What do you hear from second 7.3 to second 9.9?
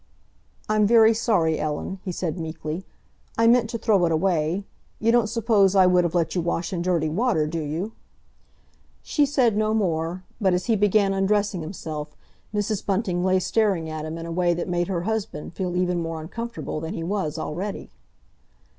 do you?" She said no